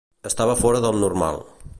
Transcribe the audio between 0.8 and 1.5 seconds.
del normal.